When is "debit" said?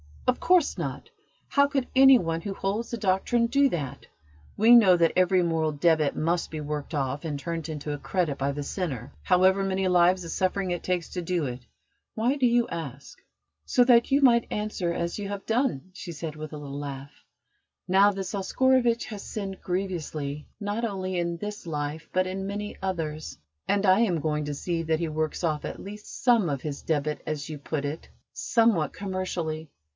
5.73-6.15, 26.81-27.21